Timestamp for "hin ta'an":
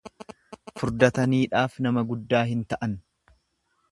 2.53-2.99